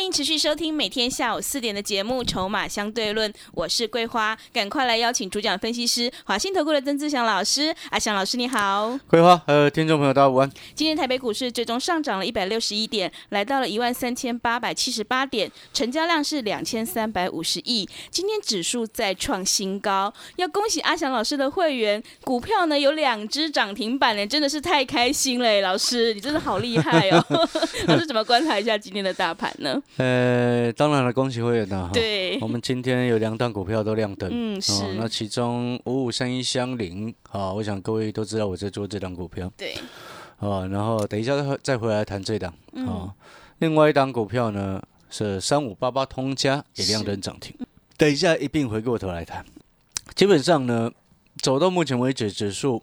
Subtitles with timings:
[0.00, 7.74] 欢迎持续收听每天下午四点的节目《筹码相对论》，我是桂花，赶快来邀请主讲分析师华信投顾的曾志祥老师。
[7.90, 10.50] 阿祥老师你好，桂花呃，听众朋友大家午安。
[10.74, 17.86] 今天台北股市最终上涨了一百六十一点，来到了一万三千八百七十八点，成交量是两千三百五十亿。
[18.10, 27.22] 今天指数再创新高，要恭喜阿祥老师的会员，股票呢有两只涨停板呢，真的是太开心了，老师你真的好厉害哦。
[27.86, 29.78] 老师怎么观察一下今天的大盘呢？
[29.96, 31.90] 呃，当然了，恭喜会员呐哈。
[31.92, 34.30] 对我们今天有两档股票都亮灯。
[34.32, 39.74] 嗯是那其中五五三一相邻啊，我想各位都知道我在做这档股票对，
[40.38, 40.66] 啊。
[40.68, 43.14] 然后等一下再再回来谈这档嗯啊。
[43.58, 47.54] 另外一档股票呢是三五八八通家也亮灯涨停。
[47.96, 49.44] 等一下一并回过头来谈。
[50.14, 50.90] 基本上呢，
[51.42, 52.80] 走到目前为止，指数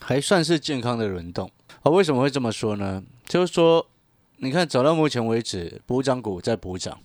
[0.00, 1.48] 还算是健康的轮动
[1.82, 1.90] 啊。
[1.90, 3.02] 为什么会这么说呢？
[3.28, 3.86] 就是说，
[4.42, 6.98] 你看走到目前为止，补涨股在补涨，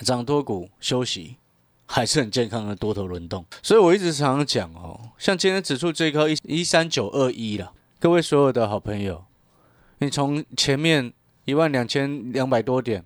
[0.00, 1.36] 涨多股休息，
[1.84, 3.44] 还是很健康的多头轮动。
[3.62, 9.24] 所以我一直常常讲哦，像今天指数最高一一三九二一了，各位所有的好朋友，
[9.98, 11.12] 你从前面
[11.44, 13.04] 一万两千两百多点，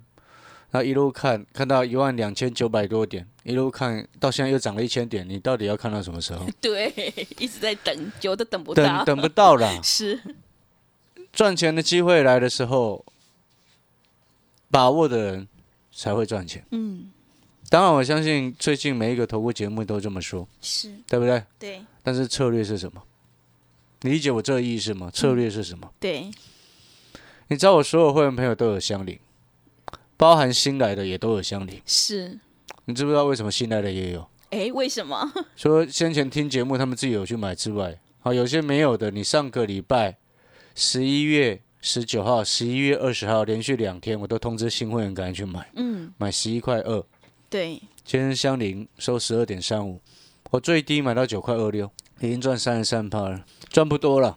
[0.70, 6.46] 然后一路看看到一万两千九百多点，一路看到现在又涨了一千点，你到底要看到什么时候？
[6.60, 6.92] 对，
[7.38, 10.22] 一直在等，久都等不到，等等不到啦， 是，
[11.32, 13.04] 赚钱的机会来的时候，
[14.70, 15.48] 把握的人
[15.92, 16.64] 才会赚钱。
[16.70, 17.10] 嗯，
[17.70, 21.42] 当然，我相信最近每一个投顾节目都这么说，是对不对？
[21.58, 23.02] 对但是策略是什么？
[24.02, 25.10] 你理解我这个意思吗？
[25.10, 25.90] 策略是什么？
[25.98, 26.30] 对，
[27.48, 29.18] 你知道我所有会员朋友都有相邻，
[30.16, 31.82] 包含新来的也都有相邻。
[31.84, 32.38] 是，
[32.84, 34.28] 你知不知道为什么新来的也有？
[34.50, 35.30] 哎，为什么？
[35.56, 40.16] 说先前听节目他们自己有去买之外，好，有些没有的，你上个礼拜
[40.74, 47.04] 十一月十九号、十一月二十号连续两天，我都通知新会员赶紧去买，嗯，买十一块二。
[47.48, 50.00] 对，今天相邻收十二点三五，
[50.50, 51.90] 我最低买到九块二六，
[52.20, 54.36] 已经赚三十三趴了，赚不多了，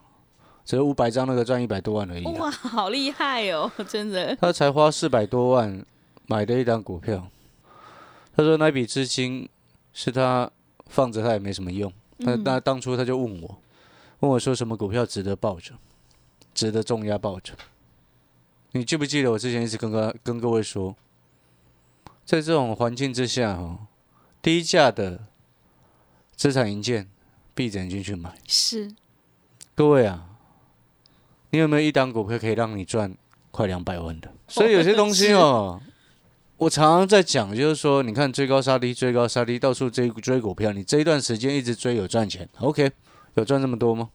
[0.64, 2.32] 只有五百张那个赚一百多万而已啦。
[2.40, 5.86] 哇，好厉害哦，真的，他才花四百多万
[6.28, 7.28] 买的一张股票，
[8.36, 9.50] 他说那笔资金
[9.94, 10.50] 是他
[10.86, 13.58] 放着他也没什么用，那那当初他就问我，
[14.20, 15.74] 问我说什么股票值得抱着，
[16.54, 17.54] 值得重压抱着。
[18.74, 20.96] 你记不记得我之前一直跟各跟各位说，
[22.26, 23.88] 在这种环境之下哈，
[24.42, 25.28] 低价的
[26.36, 27.10] 资产银件
[27.54, 28.34] 闭着眼睛去买。
[28.48, 28.94] 是，
[29.76, 30.30] 各位啊，
[31.50, 33.16] 你有没有一档股票可以让你赚
[33.52, 34.32] 快两百万的？
[34.48, 35.82] 所以有些东西哦，
[36.56, 42.90] 我常常在讲，就是说，你看追高杀低，追高杀低，到处追追股票，你这一段时间一直追有赚钱，OK，
[43.34, 44.12] 有赚这么多吗？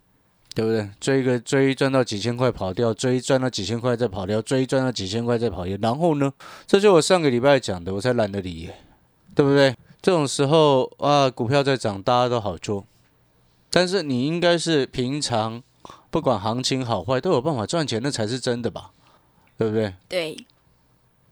[0.57, 0.89] 对不对？
[0.99, 6.33] 追个追赚到几千块跑掉，追赚到几千块再跑掉，追赚到几千块再跑掉，然后呢？
[6.67, 8.75] 这就我上个礼拜讲的，我才懒得理耶，
[9.35, 9.77] 对不对？
[10.01, 12.87] 这种时候啊，股票在涨，大家都好做，
[13.71, 15.63] 但是你应该是平常
[16.11, 18.93] 不管行情好坏都有办法赚钱，那才是真的吧？
[19.59, 19.93] 对不对？
[20.09, 20.37] 对，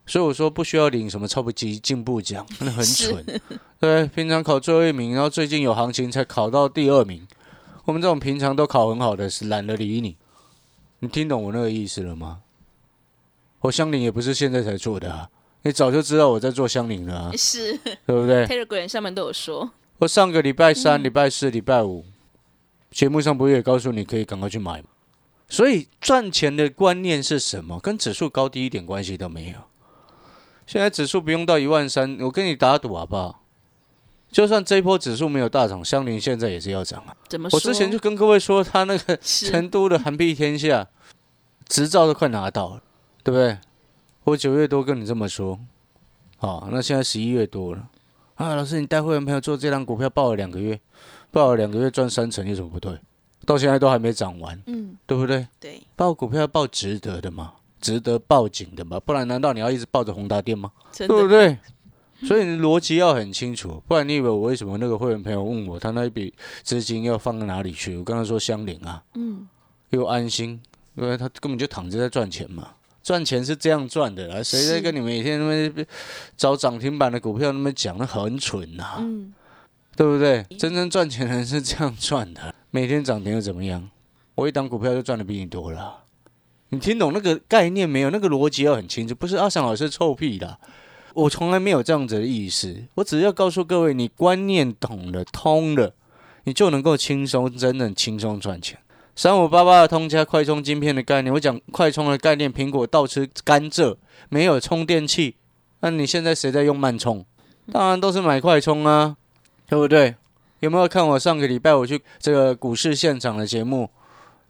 [0.04, 3.24] 所以我说不需要领什么超级进步奖，那很蠢。
[3.80, 7.26] 对，平常考最后一名，然后最近有行情才考到第二名。
[7.84, 10.16] 我们这种平常都考很好的，是懒得理你。
[11.00, 12.40] 你听懂我那个意思了吗？
[13.60, 15.28] 我相邻也不是现在才做的啊，
[15.62, 22.04] 你早就知道我在做相邻了啊， 是对不对？，Telegram 上面都有说，我上个礼拜三、礼拜四、礼拜五
[22.90, 24.88] 节目上不是也告诉你可以赶快去买吗？
[25.48, 27.78] 所以赚钱的观念是什么？
[27.80, 29.58] 跟指数高低一点关系都没有。
[30.66, 33.43] 现在指数不用到一万三，我跟你打赌好不好？
[34.34, 37.14] 就算这一波指数没有大涨，相邻现在也是要涨啊！
[37.28, 37.56] 怎么说？
[37.56, 40.88] 我之前就跟各位说，他那个成都的韩币天下
[41.68, 42.82] 执照都快拿到了，
[43.22, 43.56] 对不对？
[44.24, 45.60] 我九月多跟你这么说，
[46.38, 47.88] 好，那现在十一月多了
[48.34, 50.80] 啊，老师，你带会员朋友做这张股票报了两个月，
[51.30, 52.98] 报了两个月赚三成，有什么不对？
[53.46, 55.46] 到现在都还没涨完，嗯，对不对？
[55.60, 60.72] 对，报股票要报值得的嘛，值得报警的嘛，不然难道你要一直抱着宏达电吗？
[60.96, 61.56] 对不对？
[62.26, 66.32] 所以你逻辑要很清楚，不然你以为我为什么那个会员朋友问我，他那一笔
[66.62, 67.96] 资金要放到哪里去？
[67.96, 69.46] 我跟他说相邻啊，嗯，
[69.90, 70.60] 又安心，
[70.94, 72.70] 因为他根本就躺着在赚钱嘛，
[73.02, 75.84] 赚钱是这样赚的啦，谁在跟你每天那么
[76.36, 79.34] 找涨停板的股票那么讲，那很蠢呐、嗯，
[79.94, 80.42] 对不对？
[80.58, 83.90] 真正赚钱的人是这样赚的，每天涨停又怎么样？
[84.34, 86.00] 我一档股票就赚的比你多了。
[86.70, 88.10] 你听懂那个概念没有？
[88.10, 90.58] 那个逻辑要很清楚，不是阿翔老师臭屁啦。
[91.14, 95.94] 我从来没有这样子的意思，我只要告诉各位，你观念懂了、通了，
[96.44, 98.78] 你就能够轻松、真正轻松赚钱。
[99.16, 103.96] 三五八八的通加快充晶片的概念，我讲快充的概念，苹果倒吃甘蔗，
[104.28, 105.36] 没有充电器，
[105.80, 107.24] 那你现在谁在用慢充？
[107.70, 109.16] 当然都是买快充啊，
[109.68, 110.16] 对不对？
[110.60, 113.90] 有没有看我上个礼拜我去这个股市现场的节目，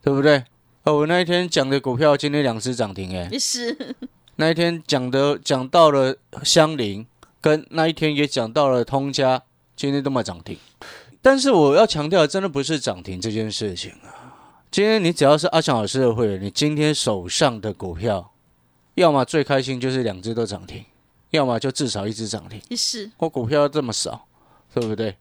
[0.03, 0.45] 对不对？
[0.85, 3.97] 哦，我那一天讲的股票今天两只涨停，哎，是，
[4.37, 7.07] 那一天讲的讲到了香菱，
[7.41, 9.43] 跟那一天也讲到了通家，
[9.77, 10.59] 今天都没涨停。
[11.23, 14.35] 但是我要强调的，真的不是涨停这件事情啊。
[14.71, 18.33] 今天你只要是阿强老师的会员，你今天手上的股票，
[18.95, 20.85] 要么最开心就是两只都涨停，
[21.31, 22.61] 要么就至少一只涨停。
[22.77, 24.27] 是，我股票这么少，
[24.75, 25.17] 对不对？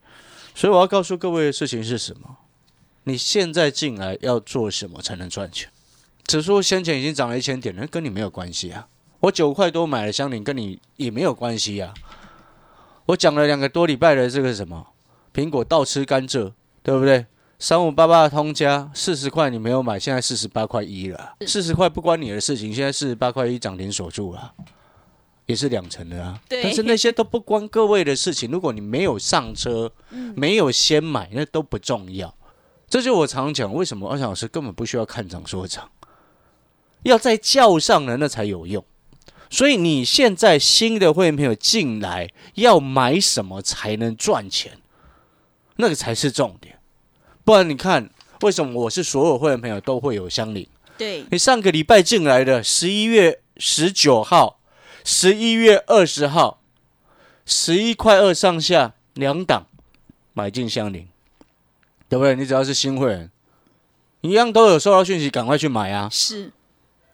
[0.56, 2.38] 所以我要告诉各位的事情是什么？
[3.04, 5.69] 你现在进来要做什么才能赚钱？
[6.25, 8.88] 指数先前已经涨了一千点了，那跟你没有关系啊。
[9.23, 11.93] 我九块多买了香菱，跟你也没有关系啊。
[13.05, 14.85] 我讲了两个多礼拜的这个什么
[15.33, 17.25] 苹果倒吃甘蔗，对不对？
[17.57, 21.35] 三五八八的通家四十块你没有买，现在四十八块一了。
[21.47, 24.53] 四十块不关你的事情，现在四十八块一涨停锁住了，
[25.45, 26.41] 也是两成的啊。
[26.49, 28.51] 但是那些都不关各位的事情。
[28.51, 29.89] 如果你没有上车，
[30.35, 32.35] 没有先买，那都不重要。
[32.89, 35.89] 这就我常讲，为什么二小老师根本不需要看涨说涨，
[37.03, 38.83] 要在叫上了那才有用。
[39.53, 44.79] 所以你现在新的会员朋友进来，要买什么才能赚钱？
[45.75, 46.79] 那个才是重点。
[47.45, 48.09] 不然你看，
[48.41, 50.67] 为什么我是所有会员朋友都会有相邻？
[50.97, 54.59] 对，你上个礼拜进来的十一月十九号、
[55.03, 56.59] 十一月二十号，
[57.45, 59.67] 十一块二上下两档
[60.33, 61.07] 买进相邻，
[62.09, 62.35] 对不对？
[62.35, 63.29] 你只要是新会员，
[64.21, 66.09] 一样都有收到讯息，赶快去买啊！
[66.11, 66.51] 是，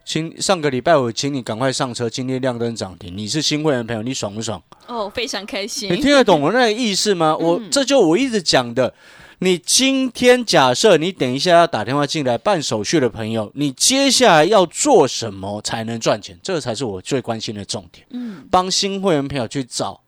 [0.10, 4.60] 请上个礼拜我请你赶快上车，今天亮灯涨停，你是新会员朋友，你爽不爽？
[4.88, 7.38] 哦，非常开心你，听得懂我那个意思吗？
[7.38, 8.92] 我这就我一直讲的。
[9.38, 16.36] 你今天假设你等一下要打电话进来办手续的朋友，你接下来要做什么才能赚钱？
[16.42, 18.04] 这个才是我最关心的重点。
[18.10, 20.02] 嗯，帮新会员朋友去找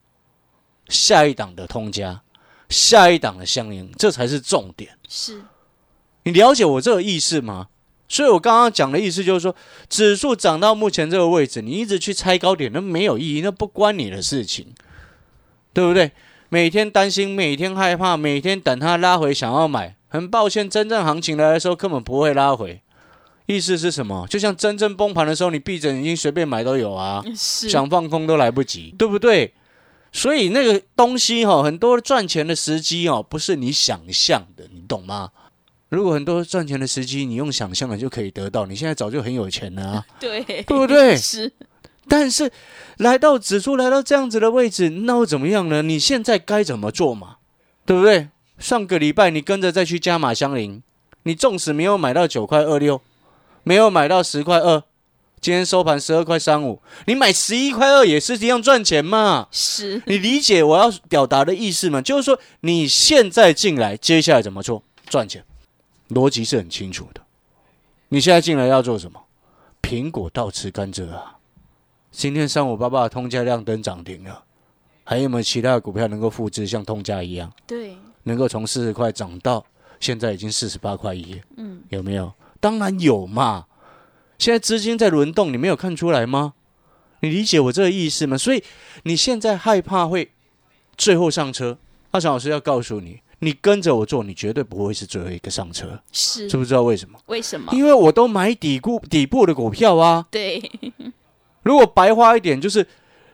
[0.89, 2.19] 下一档的通家，
[2.69, 4.97] 下一档的相应，这才是重点。
[5.07, 5.43] 是，
[6.23, 7.67] 你了解我这个意思吗？
[8.11, 9.55] 所以我刚刚讲的意思就是说，
[9.87, 14.67] 指数涨到目前这个位置，你一直去猜高点，那没有意义，那不关你的事情，
[15.71, 16.11] 对不对？
[16.49, 22.81] 每天担心，每天害怕，每天等它拉回想要买，很抱歉，真正行情来的时候根本不会拉回。
[23.45, 24.27] 意思是什么？
[24.29, 29.53] 就像真正崩盘的时候，你闭着眼睛随便买都有啊，想放空都来不及，对不对？
[30.11, 35.29] 所以那个东西哈、很多赚钱的时机哦，不是你想象的，你懂吗？
[35.91, 41.17] 如果很多赚钱的时机你用想象的就可以得到，你现在早就很有钱了啊， 对，对不对？
[41.17, 41.51] 是，
[42.07, 42.49] 但是
[42.95, 45.81] 来到指数来到这样子的位置，那又怎么样呢？
[45.81, 47.35] 你现在该怎么做嘛？
[47.85, 48.29] 对不对？
[48.57, 50.81] 上个礼拜你跟着再去加码相邻，
[51.23, 53.01] 你纵使没有买到九块二六，
[53.63, 54.81] 没有买到十块二，
[55.41, 59.49] 今天收盘十二块三五，你买十一块二也是一样赚钱嘛？
[59.51, 62.01] 是，你理解我要表达的意思吗？
[62.01, 65.43] 就是说你现在进来，接下来怎么做赚钱？
[66.13, 67.21] 逻辑是很清楚的。
[68.09, 69.21] 你现在进来要做什么？
[69.81, 71.37] 苹果倒吃甘蔗啊！
[72.11, 74.43] 今天三五八八的通价亮灯涨停了，
[75.03, 79.65] 还有没有其他的股票能够复制像通价一样，对，能够从四十块涨到
[79.99, 81.41] 现在已经四十八块一？
[81.57, 82.33] 嗯，有没有？
[82.59, 83.65] 当然有嘛！
[84.37, 86.53] 现在资金在轮动，你没有看出来吗？
[87.21, 88.37] 你理解我这个意思吗？
[88.37, 88.63] 所以
[89.03, 90.31] 你现在害怕会
[90.97, 91.77] 最后上车，
[92.11, 97.17] 阿强老师要告诉你，你跟着我做，你绝对不会是最后一个上车，是知，不知道为什么？
[97.25, 97.73] 为什么？
[97.73, 100.27] 因为我都买底部底部的股票啊。
[100.29, 100.61] 对，
[101.63, 102.85] 如果白花一点，就是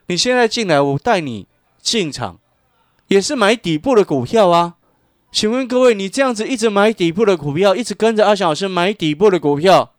[0.07, 1.45] 你现在进来，我带你
[1.81, 2.39] 进场，
[3.09, 4.75] 也是买底部的股票啊。
[5.29, 9.91] 请问各位，你这样子一直买底部的股票，一直跟着阿翔老师买底部的股票，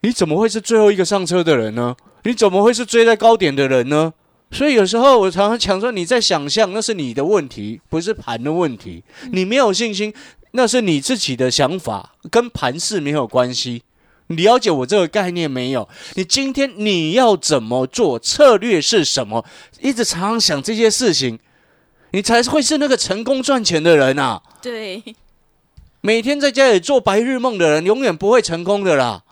[0.00, 1.94] 你怎么会是最后一个上车的人呢？
[2.24, 4.14] 你怎么会是追在高点的人呢？
[4.50, 9.04] 所以有时候我常常讲说，你在想象那是你的问题，不是盘的问题。
[9.32, 10.12] 你没有信心，
[10.52, 13.84] 那是你自己的想法，跟盘势没有关系。
[14.26, 15.88] 你了解我这个概念没有？
[16.14, 18.18] 你今天你要怎么做？
[18.18, 19.44] 策略是什么？
[19.80, 21.38] 一直常常想这些事情，
[22.12, 24.42] 你才会是那个成功赚钱的人啊！
[24.62, 25.02] 对，
[26.00, 29.22] 每天在家里做白日梦的人，永远不会成功的啦。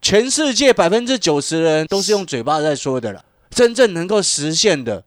[0.00, 3.24] 全世界百分之九十的人都是用嘴巴在说的了，
[3.56, 5.02] 真正能够实现的，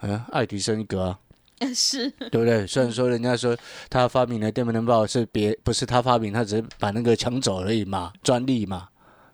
[0.00, 1.18] 嗯，爱迪生一个啊，
[1.72, 2.66] 是对不对？
[2.66, 3.56] 虽然说人家说
[3.88, 8.88] 他发明的电灯泡是别不是他发明，他只是把那个抢走而已嘛，专利嘛。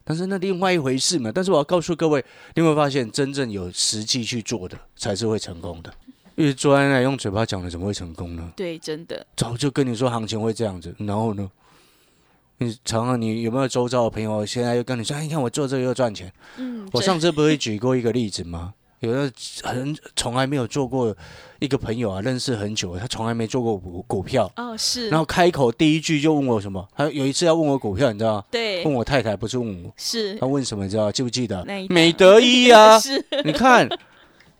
[0.05, 1.33] 但是那另外一回事嘛。
[1.35, 2.23] 但是我要告诉各位，
[2.55, 5.91] 你有没有发现，真正有实际去做的才是会成功的？
[6.37, 8.53] 因为坐在那用嘴巴讲的，怎么会成功呢？
[8.55, 11.51] 对，真的早就跟你说行情会这样子，然后呢？
[12.59, 16.33] 你常常你有没有周遭的朋友现在又跟你说，哎，你看我做这个又赚钱？
[16.57, 18.75] 嗯，我上次不是举过一个例子吗？
[19.01, 21.17] 有的很从来没有做过
[21.61, 26.85] 一个朋友啊，认识很久，他从来没做过股股票，哦是，然后开口第一句就问我什么？
[26.97, 28.45] 他有一次要问我股票，你知道吗？
[28.51, 30.83] 对问我太太，不是问我，是他问什么？
[30.83, 33.89] 你知道记不记得美德一啊， 是你看，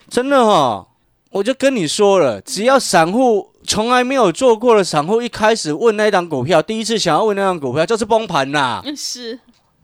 [0.09, 0.87] 真的哈、
[1.31, 9.35] 我就跟你说了，只要散户从来没有做过的散户，一开始问那一档股票，第一次想要问那档股票，就是崩盘啦，是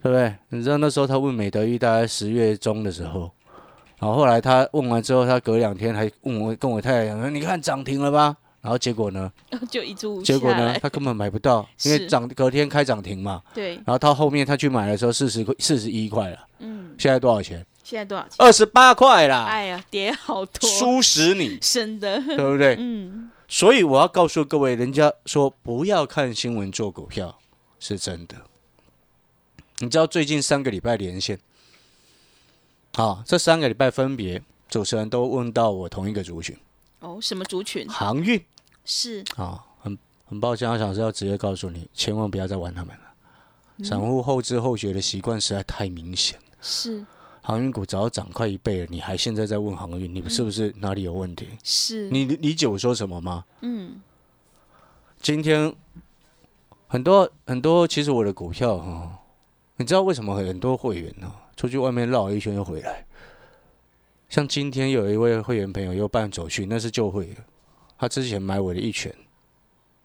[0.02, 0.34] 对不对？
[0.50, 3.30] 你知道那时候他问美德一，大概十月中的时候，
[3.98, 9.30] 然后后来他问完之后，他隔两天还问我跟我太太讲说：“你看涨停了吧？”然后结果呢？
[9.70, 10.76] 就一注结果呢？
[10.82, 13.40] 他根本买不到，因为涨隔天开涨停嘛。
[13.54, 16.38] 对，然后到后面他去买的时候，四十块、四十一块了。
[16.58, 17.64] 嗯，现在多少钱？
[17.84, 18.34] 现在多少钱？
[18.38, 22.76] 二十八块啦，哎呀，跌好多，输死你，真的，对不对？
[22.80, 27.38] 嗯，所以我要告诉各位，人家说不要看新闻做股票，
[27.78, 28.36] 是真的。
[29.78, 31.38] 你知道最近三个礼拜连线，
[32.94, 36.56] 好，这三个礼拜分别主持人都问到我同一个族群，
[37.00, 37.88] 哦，什么族群？
[37.88, 38.42] 航运。
[38.84, 39.24] 是。
[39.36, 43.84] 啊，很很抱歉，我想是要直接告诉你，千万不要再玩他们了。
[43.84, 47.04] 散户后知后觉的习惯实在太明显，是
[47.46, 51.46] 航运股早就涨快一倍了，你还现在在问航运，你是不是哪里有问题？
[51.62, 53.44] 是，你理解我说什么吗？
[53.60, 54.00] 嗯，
[55.20, 55.72] 今天
[56.88, 59.20] 很多很多，其实我的股票哈、
[59.76, 63.06] 你知道为什么很多会员呢、出去外面绕一圈又回来？
[64.28, 67.44] 像今天有一位会员朋友又办走去，那是旧会的，
[67.96, 69.14] 他之前买我的一拳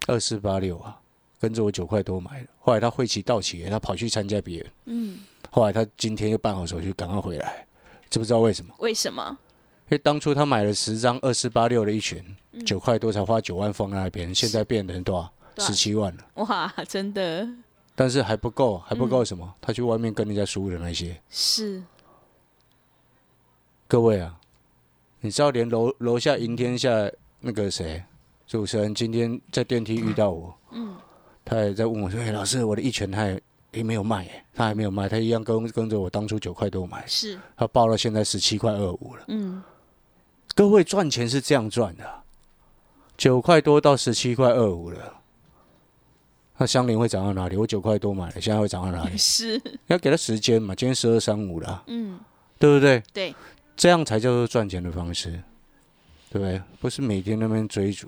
[0.06, 1.02] 二四八六啊，
[1.42, 5.20] 跟着我九块多买的，后来他会期到期了，他跑去参加别人，嗯，
[5.50, 7.66] 后来他今天又办好手续，赶快回来，
[8.12, 8.76] 知不知道为什么？
[8.78, 9.36] 为什么？
[9.90, 12.64] 因为当初他买了十张二四八六的一拳，嗯。
[12.64, 15.20] 九块多才花九万放在那边，现在变成多
[15.58, 15.66] 少？
[15.66, 16.26] 十七万了。
[16.36, 17.48] 哇，真的。
[17.96, 19.10] 但是还不够，还不嗯。
[19.10, 19.54] 够什么？
[19.60, 21.82] 他去外面跟人家输的那些，是。
[23.88, 24.38] 各位啊，
[25.20, 26.90] 你知道连楼楼下赢天下
[27.42, 28.02] 那个谁
[28.48, 30.96] 主持人今天在电梯遇到我，嗯，
[31.52, 33.42] 他也在问我说：“哎、老师，我的一拳他也
[33.74, 39.26] 也没有卖、耶，他还没有卖，他一样跟跟着我当初九块多买，是，他报到现在十七块二五了。
[39.28, 39.62] 嗯，
[40.56, 42.24] 各位赚钱是这样赚的啊、
[43.18, 45.18] 九块多到十七块二五了。
[46.58, 47.58] 那相邻会涨到哪里？
[47.58, 49.16] 我九块多买了，现在会涨到哪里？
[49.20, 52.18] 是，要给他时间嘛，今天十二三五了啊，嗯，
[52.58, 53.04] 对不对？
[53.12, 53.36] 对，
[53.76, 55.32] 这样才叫做赚钱的方式，
[56.30, 56.62] 对不对？
[56.80, 58.08] 不是每天那边追逐，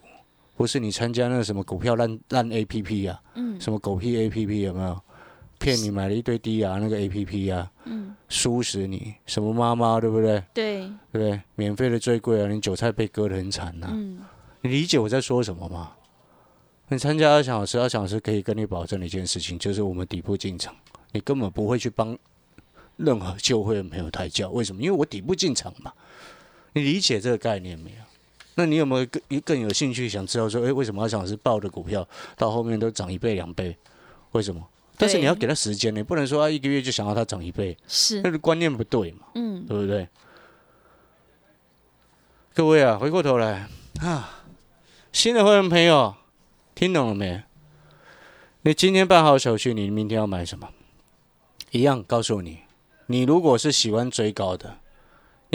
[0.56, 5.02] 不是你参加那个什么股票烂烂 A P P 啊，嗯，什么狗屁 A P P 有没有？
[5.60, 9.14] 骗你买了一堆低啊那个 A P P 啊，嗯，输死你！
[9.26, 10.44] 什么妈妈对不对？
[10.54, 11.42] 对，对不对？
[11.56, 14.20] 免费的最贵啊，你韭菜被割得很惨呐、嗯，
[14.60, 15.94] 你理解我在说什么吗？
[16.90, 20.76] 你参加二小老师，二小时可以跟你保证的一件事情，就是我们底部进场，
[21.14, 22.18] 你根本不会去帮
[22.98, 24.50] 任何旧会员朋友抬轿。
[24.50, 24.82] 为什么？
[24.82, 25.94] 因为我底部进场嘛。
[26.74, 27.98] 你理解这个概念没有？
[28.56, 32.08] 那你有没有更更有兴趣想知道说，哎，为什么二小老师报的股票
[32.38, 33.76] 到后面都涨一倍两倍？
[34.32, 34.68] 为什么？
[34.98, 39.26] 但是你要给他时间，你不能说啊一个月就想要它涨一倍，是那，个观念不对嘛。
[39.34, 40.08] 嗯，对不对？
[42.54, 43.68] 各位啊，回过头来
[44.02, 44.44] 啊，
[45.12, 46.14] 新的会员朋友，
[46.76, 47.44] 听懂了没？
[48.62, 50.70] 你今天办好手续，你明天要买什么？
[51.72, 52.60] 一样告诉你，
[53.08, 54.78] 你如果是喜欢追高的，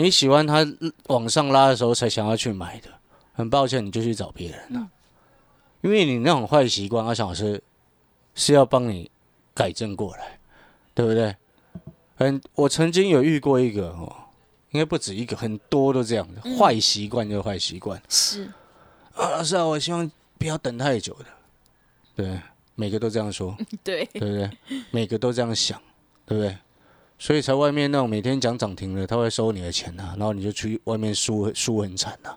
[0.03, 0.65] 你喜欢它
[1.07, 2.89] 往上拉的时候才想要去买的，
[3.33, 4.89] 很抱歉，你就去找别人了，
[5.81, 7.61] 因为你那种坏习惯，阿翔老师
[8.33, 9.11] 是要帮你
[9.53, 10.39] 改正过来，
[10.93, 11.35] 对不对？
[12.15, 14.15] 很，我曾经有遇过一个哦，
[14.71, 18.43] 应该不止一个，很多都这样的，坏习惯就是坏习惯是，
[19.15, 19.29] 啊。
[19.31, 21.25] 老师啊，我希望不要等太久的，
[22.15, 22.39] 对，
[22.75, 23.53] 每个都这样说，
[23.83, 24.49] 对，对不对？
[24.91, 25.81] 每个都这样想，
[26.25, 26.57] 对不对？
[27.19, 32.35] 所以才外面那种每天讲涨停的，他会收你的钱呐、然后你就去外面输输很惨呐、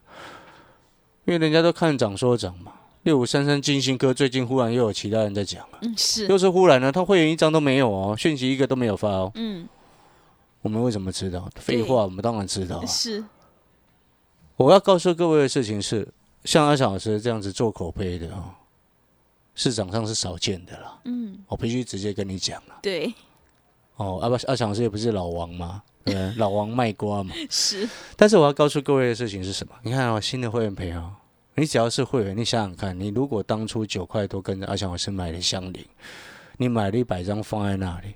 [1.24, 2.72] 因为人家都看涨说涨嘛。
[3.04, 9.32] 六五三三金星科最近忽然又有其他人在讲了，嗯，是，又是忽然呢，他会员一张都没有哦，讯息一个都没有发哦。
[9.34, 9.68] 嗯，
[10.60, 11.50] 我们为什么知道？
[11.56, 12.86] 废话，我们当然知道啊。
[12.86, 13.24] 是，
[14.56, 16.06] 我要告诉各位的事情是，
[16.44, 18.54] 像阿小老师这样子做口碑的哦，
[19.56, 21.00] 市场上是少见的啦。
[21.04, 23.12] 嗯，我必须直接跟你讲了对，
[24.02, 26.14] 哦，阿不阿强师也不是老王嘛，对？
[26.37, 27.35] 老王卖瓜嘛。
[27.49, 29.75] 是但是我要告诉各位的事情是什么？
[29.82, 31.11] 你看哦，新的会员朋友，
[31.54, 35.85] 你只要是会员，你想想看，你如果当初九块多跟着阿强老师买的香菱，
[36.56, 38.14] 你买了一百张放在那里，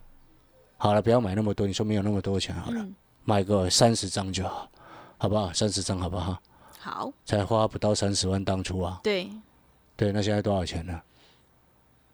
[0.76, 2.94] 好了，不要买那么多，你说没有那么多钱好了，嗯
[3.28, 4.70] 买个三十张就好，
[5.18, 5.52] 好不好？
[5.52, 6.38] 三十张好不好？
[6.78, 9.28] 好，才花不到三十万当初啊，对，
[9.96, 11.00] 对，那现在多少钱呢？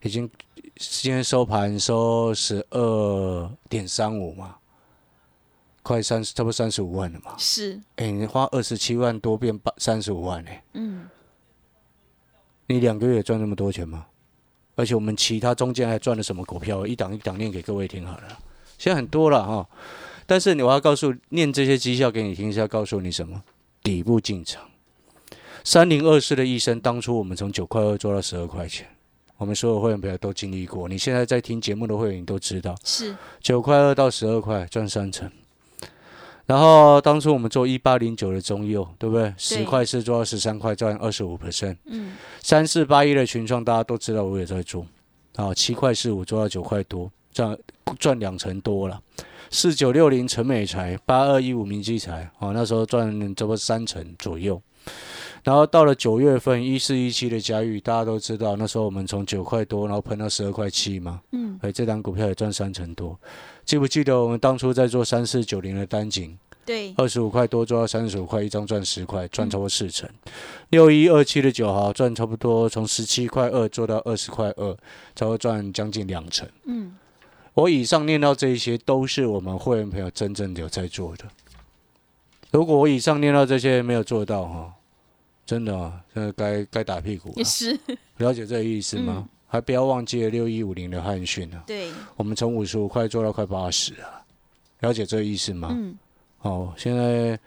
[0.02, 0.28] 已经
[0.76, 4.56] 今天收盘收十二点三五嘛，
[5.82, 7.34] 快三十，差不多三十五万了嘛。
[7.38, 11.08] 是，哎、你花二十七万多变八三十五万哎、嗯，
[12.66, 14.06] 你两个月赚那么多钱吗？
[14.74, 16.84] 而且我们其他中间还赚了什么股票？
[16.84, 18.38] 一档一档念给各位听好了。
[18.78, 19.68] 现在很多了哈，
[20.26, 23.40] 但是你我要告诉念这些绩效给你听，是要告诉你什么？
[23.82, 24.68] 底部进场。
[25.62, 28.88] 三零二四的医生，当初我们从九块二做到十二块钱，
[29.42, 30.88] 我们所有会员朋友都经历过。
[30.88, 35.28] 你现在在听节目的会员，你都知道，是，九块二到十二块赚三成。
[36.46, 39.34] 然后当初我们做一八零九的中右，对不对？
[39.36, 41.76] 十块四做到十三块，赚二十五 percent。
[41.86, 44.86] 嗯，三四八一的群创，大家都知道我也在做。
[45.34, 47.58] 啊，七块四五做到九块多，赚
[47.98, 49.00] 赚两成多了。
[49.50, 54.62] 四九六零陈美才，八二一五明基财，啊，那时候赚差不多三成左右。
[55.44, 61.20] 然后到了九月份，一四一七的嘉裕，大家都知道，那时候我们从九块多，然后喷到十二块七嘛。
[61.32, 63.18] 嗯，哎，这档股票也赚三成多。
[63.64, 70.08] 记不记得我们当初在做三四九零的单井，对，二十五块多做到三十五块，一张赚十块，赚超过四成。
[70.70, 74.76] 六一二七的九号赚差不多从十七块二做到二十块二，
[75.16, 76.48] 才会赚将近两成。
[76.66, 76.94] 嗯，
[77.54, 81.24] 我以上念到这一些，都是我们会员朋友真正有在做的。
[82.52, 84.74] 如果我以上念到这些没有做到哈，
[85.44, 87.44] 真的啊，真的该该打屁股了也。
[87.44, 87.76] 是，
[88.18, 89.26] 了解这个意思吗？
[89.48, 94.22] 还不要忘记了六一五零的汉讯啊，对，我们从五十五块做到快八十啊，
[94.80, 95.68] 了解这个意思吗？
[95.72, 95.96] 嗯，
[96.42, 97.38] 哦，现在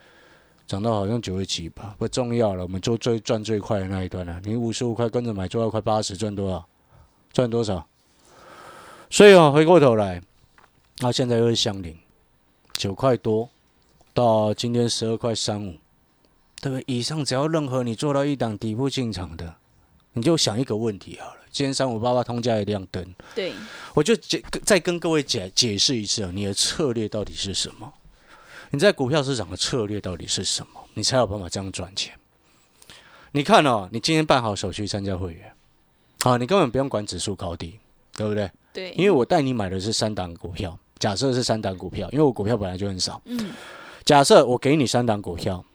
[0.65, 2.63] 涨到好像九十几吧，不重要了。
[2.63, 6.65] 我们做最赚最快的那一段了、你五十五块跟着买，做到快八十，赚多少？
[7.31, 7.87] 赚多少？
[9.11, 10.19] 所以啊，回过头来，
[10.99, 11.95] 那、现在又是相邻，
[12.73, 13.47] 九块多
[14.15, 15.75] 到今天十二块三五，
[16.61, 16.83] 对不对？
[16.87, 19.55] 以上只要任何你做到一档底部进场的，
[20.13, 21.41] 你就想一个问题好了。
[21.51, 23.53] 今天三五八八通价一亮灯，对，
[23.93, 27.93] 我就解再跟各位解解释一次啊，你的策略到底是什么？
[28.71, 30.81] 你在股票市场的策略到底是什么？
[30.93, 32.17] 你才有办法这样赚钱。
[33.33, 35.53] 你看哦，你今天办好手续参加会员，
[36.23, 37.77] 啊，你根本不用管指数高低，
[38.15, 38.49] 对不对？
[38.71, 43.21] 对，因为我带你买的是三档股票，假设是三档股票，因为我股票本来就很少。
[43.25, 43.53] 嗯，
[44.05, 45.65] 假设我给你三档股票，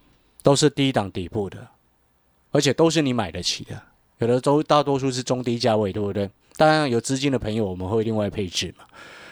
[0.41, 1.67] 都是低档底部的，
[2.53, 3.83] 而且都是你买得起的，
[4.19, 6.31] 有的都大多数是中低价位，对不对？
[6.57, 8.85] 当然有资金的朋友，我们会另外配置嘛。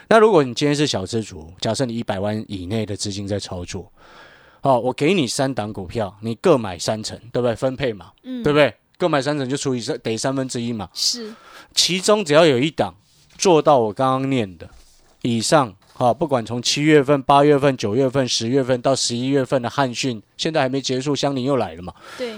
[0.09, 3.89] 那如果你今天是小资族，假设你一百万以内的资金在操作，
[4.61, 7.55] 哦，我给你三档股票，你各买三成，对不对？
[7.55, 8.75] 分配嘛，嗯，对不对？
[8.97, 10.89] 各买三成就除以三，得三分之一嘛。
[10.93, 11.33] 是，
[11.73, 12.95] 其中只要有一档
[13.37, 14.69] 做到我刚刚念的
[15.21, 21.93] 以上，哈，不管从七月份、八月份、九月份、十月份到十一月份的汉讯，现在还没结束，香菱又来了嘛。
[22.17, 22.35] 对，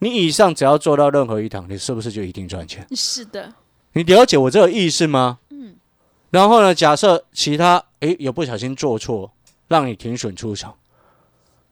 [0.00, 2.84] 你以上只要做到任何一档，你是不是就一定赚钱？
[2.96, 3.54] 是的，
[3.92, 5.38] 你了解我这个意思吗？
[5.50, 5.76] 嗯。
[6.30, 9.30] 然后呢，假设其他诶有不小心做错，
[9.68, 10.74] 让你停损出场，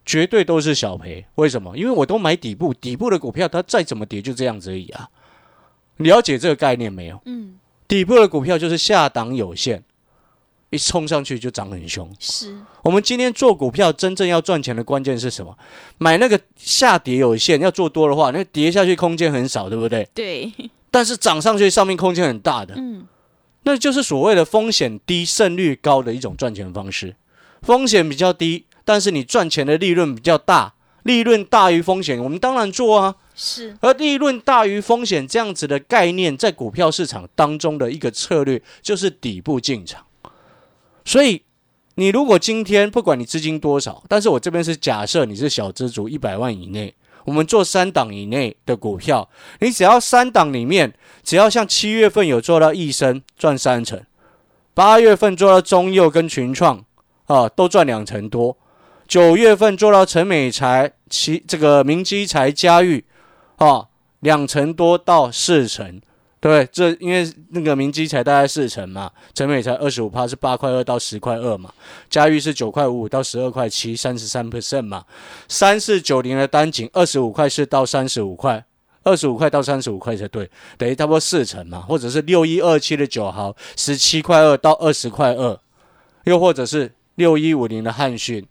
[0.05, 1.27] 绝对都是小赔。
[1.35, 1.77] 为什么？
[1.77, 5.09] 因为我都买底部，底部的股票它再怎么跌就这样子而已啊。
[5.97, 7.21] 了解这个概念没有？
[7.25, 7.57] 嗯，
[7.89, 9.83] 底部的股票就是下档有限，
[10.71, 12.11] 一冲上去就涨很凶。
[12.19, 15.57] 是，我们今天做股票真正要赚钱的关键是什么？
[15.99, 20.09] 买那个下跌有限，要做多的话，那跌下去空间很少，对不对？
[20.13, 20.53] 对，
[20.91, 23.07] 但是涨上去上面空间很大的，嗯，
[23.63, 27.15] 那就是所谓的风险低、胜率高的一种赚钱方式。
[27.63, 30.75] 风险比较低，但是你赚钱的利润比较大，
[31.05, 33.17] 利润大于风险，我们当然做啊。
[33.35, 40.06] 是，而利润大于风险这样子的概念，在股票市场当中的一个策略就是底部进场。
[41.07, 41.41] 所以，
[41.95, 50.93] 你如果今天不管你资金多少，但是我这边是假设你是小资族一百万以内，我们做三档以内的股票，你只要三档里面，
[51.23, 54.05] 只要像七月份有做到益生赚三成，
[54.75, 56.85] 八月份做到中佑跟群创
[57.27, 58.59] 啊都赚两成多，
[59.09, 63.05] 九月份做到陈美才、其这个明基材、嘉裕。
[63.57, 63.87] 啊，
[64.21, 65.99] 两成多到四成，
[66.55, 66.69] 对？
[66.71, 71.73] 这因为那个明基才大概四成嘛，陈美才二十五趴是八块二到十块二嘛，
[72.11, 75.05] 嘉裕是九块五五到十二块七，三十三 percent 嘛，
[75.49, 78.65] 三四九零的单井二十五块四到三十五块，
[79.03, 85.59] 二十五块到三十五块才对，等于差不多四成嘛，或者是六一二七的九毫十七块二到二十块二，
[86.25, 88.47] 又或者是六一五零的汉讯，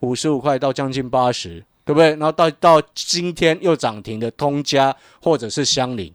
[0.00, 2.10] 五十五块到将近八十，对不对？
[2.10, 6.12] 然后到到今天又涨停的通家或者是香菱，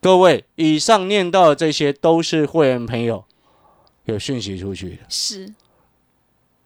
[0.00, 3.24] 各位以上念到的这些都是会员朋友
[4.04, 5.02] 有讯息出去的。
[5.08, 5.52] 是，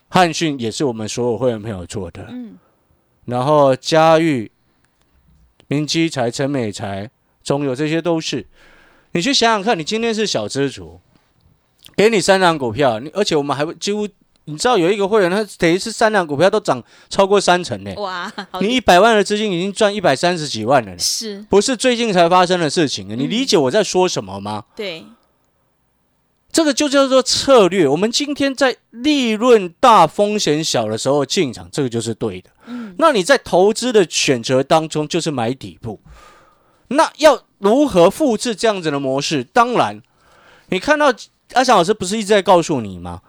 [0.09, 2.57] 汉讯也是我们所有会员朋友做的，嗯，
[3.25, 4.51] 然后嘉裕、
[5.67, 7.11] 明基财、陈美财、
[7.43, 8.47] 中友这些都是。
[9.13, 11.01] 你去想想看，你今天是小资族，
[11.97, 14.09] 给你三档股票，你而且我们还会几乎，
[14.47, 17.95] 你知道有一个会员，他等于是三档股票都涨超过三成呢。
[17.97, 18.31] 哇，
[18.61, 23.09] 你一百万的资金已经赚一百三十几万了呢，是不是最近才发生的事情？
[23.09, 24.65] 你理解我在说什么吗？
[24.77, 25.07] 对，
[26.53, 27.89] 这个就叫做策略。
[27.89, 32.51] 我们今天在利润大、风险小的时候进场，这个就是对的。
[32.67, 36.01] 嗯，那你在投资的选择当中，就是买底部。
[36.89, 39.43] 那要如何复制这样子的模式？
[39.43, 40.03] 当然，
[40.69, 41.13] 你看到
[41.55, 43.23] 阿翔老师不是一直在告诉你吗？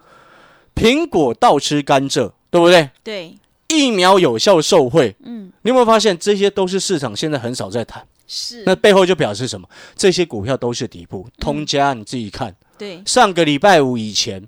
[0.75, 2.89] 苹果倒吃甘蔗，对不对？
[3.03, 8.05] 对，疫苗有效受贿，嗯，你有没有发现这些都是市场现在很少在谈？
[8.27, 9.67] 是，那背后就表示什么？
[9.95, 11.27] 这些股票都是底部。
[11.39, 14.47] 通家你自己看，对，上个礼拜五以前，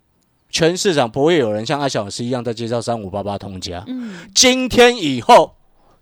[0.49, 3.83] 全市场不会有人像阿小老师一样在介绍三五八八通家。
[3.87, 5.55] 嗯，今天以后，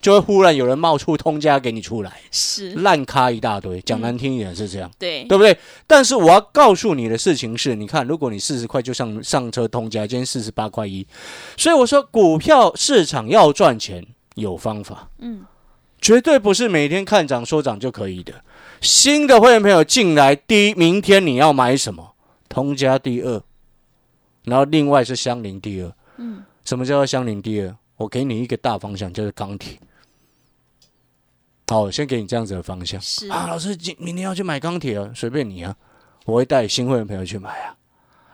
[0.06, 3.82] 就会忽然有人冒出通家给你出来，是，烂咖一大堆。
[3.82, 5.58] 讲难听一点是这样，对，对不对？
[5.88, 11.08] 但是我要告诉你的事情是，你看，如果你四十块就上上车通家，今天四十八块一，
[11.58, 15.44] 所以我说股票市场要赚钱有方法，嗯，
[16.00, 18.32] 绝对不是每天看涨说涨就可以的。
[18.82, 22.14] 新的会员朋友进来，第一，明天你要买什么？
[22.48, 23.42] 通家第二，
[24.44, 25.92] 然后另外是相邻第二。
[26.18, 27.76] 嗯，什么叫做香菱第二？
[27.98, 29.80] 我给你一个大方向，就是钢铁。
[31.68, 35.76] 好，先给你这样子的方向是啊，老师，今明天要去买钢铁啊，随便你啊，
[36.26, 37.76] 我会带新会员朋友去买啊。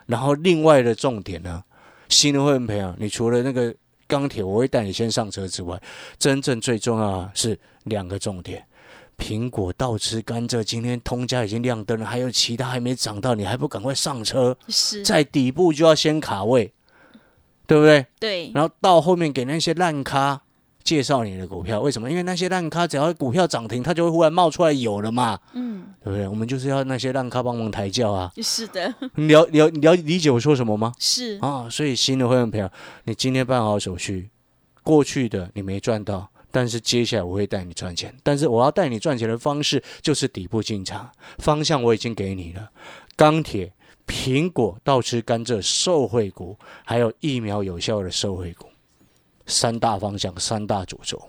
[0.06, 1.62] 然后另外的重点呢，
[2.08, 3.74] 新的会员朋友，你除了那个
[4.06, 5.80] 钢铁，我会带你先上车之外，
[6.18, 8.66] 真正最重要的是两个重点。
[9.16, 14.56] 苹果倒吃甘蔗，今天通家已经亮灯了，还有其他还没涨到，你还不赶快上车？
[14.68, 16.72] 是，在底部就要先卡位，
[17.66, 18.06] 对不对？
[18.18, 20.42] 对，然后到后面给那些烂咖
[20.82, 22.10] 介绍你的股票，为什么？
[22.10, 26.26] 因为那些烂咖只要股票涨停，它就会忽然冒出来有了嘛，嗯，对不对？
[26.28, 28.32] 我们就是要那些烂咖帮忙抬轿啊！
[28.42, 30.92] 是的，你了了了理解我说什么吗？
[30.98, 32.68] 是，啊，所以新的会员朋友，
[33.04, 34.30] 你今天办好手续，
[34.82, 38.14] 过去的你没赚到，但是接下来我会带你赚钱。
[38.22, 42.70] 但是我要带你赚钱的方式就是底部进场，方向我已经给你了，
[43.16, 43.72] 钢铁、
[44.06, 48.66] 苹果、倒吃甘蔗、受惠股，还有疫苗有效的受惠股，
[49.46, 51.20] 三大方向，三大主轴。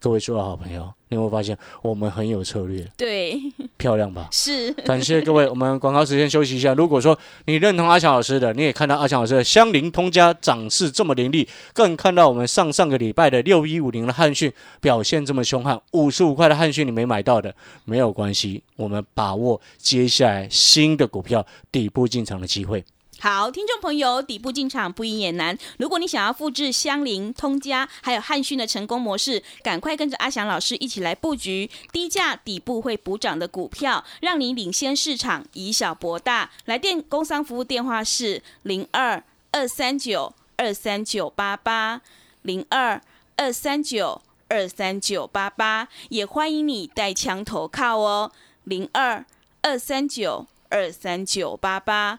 [0.00, 3.40] 各位所有好朋友，你有没有发现我们很有策略，对，
[3.76, 4.26] 漂亮吧？
[4.32, 6.74] 是，感谢各位，我们广告时间休息一下。
[6.74, 17.54] 如果说你认同阿强老师的，你也看到阿强老师的相邻通家涨势这么凌厉，更看到我们上上个礼拜的六一五零的汉讯表现这么凶悍，五十五块的汉讯你没买到的
[17.84, 22.84] 没有关系，我们把握接下来新的股票底部进场的机会。
[23.22, 25.56] 好，听众朋友，底部进场不赢也难。
[25.78, 36.50] 如果你想要复制香菱、通家还有汉讯的成功模式，赶快跟着阿祥老师一起来布局低价底部会补涨的股票，让你领先市场，以小博大。
[36.64, 42.00] 来电工商服务电话是零二二三九二三九八八
[42.42, 43.00] 零二
[43.36, 48.32] 二三九二三九八八，也欢迎你带枪投靠哦，
[48.64, 49.24] 零二
[49.60, 52.18] 二三九二三九八八。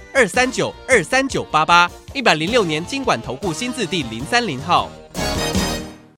[0.13, 4.89] 二三九二三九八八，一百零六年经管投顾新字第零三零号。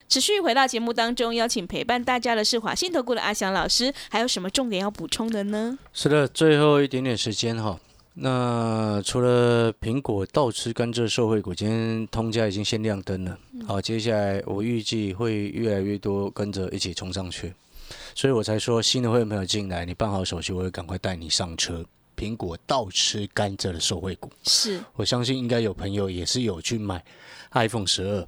[0.10, 5.78] 持续回到节目当中，邀请陪伴大家的是华信投顾的阿翔老师，还有什么重点要补充的呢？
[5.94, 7.80] 是的，最后一点点时间哈。
[8.16, 13.38] 那除了苹果倒吃甘蔗受惠股，今天通家已经先亮灯了。
[13.68, 17.54] 好，接下来我预计会越来越多跟着一起冲上去，
[18.16, 21.86] 所以我才说新的会员朋友进来，你办好手续，我会赶快带你上车。
[22.16, 24.80] 苹果倒吃甘蔗的受惠股，是。
[24.94, 27.04] 我相信应该有朋友也是有去买
[27.52, 28.28] iPhone 十二，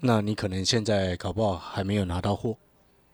[0.00, 2.56] 那你可能现在搞不好还没有拿到货。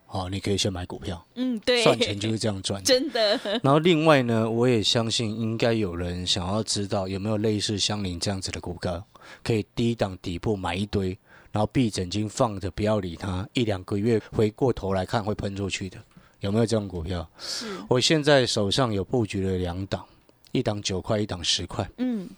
[0.05, 2.85] 好，你可以先买股票，嗯，对，赚钱就是这样赚。
[2.85, 9.03] 真的，然后另外呢，我也相信应该有人想要知道有没有类似香菱这样子的股票，
[9.43, 11.19] 可以低档底部买一堆，
[11.51, 15.97] 然后闭着眼睛放着，不要理它，一两个月回过头来看会喷出去的，
[16.43, 17.29] 有没有这种股票？
[17.39, 20.05] 是，我现在手上有布局了两档，
[20.51, 21.89] 一档九块，一档十块。
[21.99, 22.29] 嗯，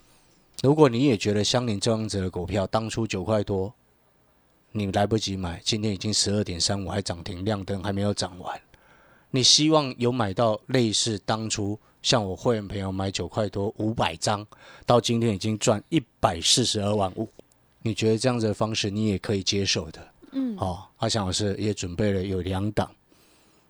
[0.62, 3.72] 如果你也觉得相邻这样子的股票当初九块多，
[4.72, 8.60] 你来不及买，今天已经十二点三五，还涨停亮灯，还没有涨完。
[9.30, 14.46] 你希望有买到类似当初像我会员朋友买九块多五百张，
[14.84, 17.26] 到今天已经赚一百四十二万五，
[17.80, 20.06] 你觉得这样子的方式你也可以接受的？
[20.32, 22.90] 嗯，哦，阿翔老师也准备了有两档，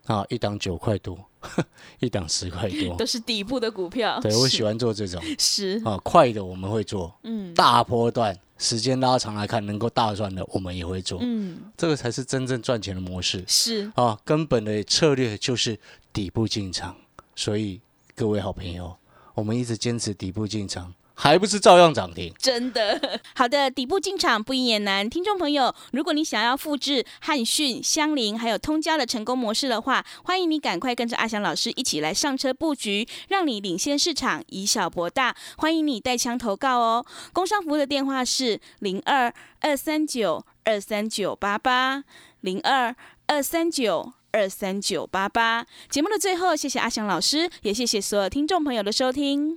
[0.06, 1.18] 啊，一档九块多，
[2.00, 4.16] 一档十块多 都，是底部的股票。
[4.16, 5.22] 是对我喜欢做这种。
[5.38, 14.18] 是，啊，快的我们会做，嗯大波段时间拉长来看能够大赚的，我们也会做，嗯，这个才是真正赚钱的模式是，啊。
[14.24, 15.78] 根本的策略就是
[16.12, 16.94] 底部进场，
[17.34, 17.80] 所以
[18.14, 18.96] 各位好朋友，
[19.34, 22.32] 我们一直坚持底部进场，还不是照样涨停？
[22.38, 23.20] 真的。
[23.34, 25.08] 好的，底部进场不易也难。
[25.08, 35.34] 听众朋友，如果你想要复制汉讯、香菱还有通家的成功模式的话，欢迎你赶快跟着阿翔老师一起来上车布局，让你领先市场，以小博大。
[35.56, 37.06] 欢迎你带枪投告哦。
[37.32, 42.04] 工商服务的电话是零二二三九二三九八八
[42.40, 42.94] 零二
[43.28, 44.12] 二三九。
[44.34, 45.64] 二三九八八。
[45.88, 49.56] 节目的最后，谢谢阿翔老师，也谢谢所有听众朋友的收听。